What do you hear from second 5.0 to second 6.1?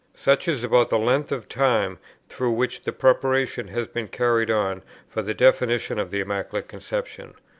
for the definition of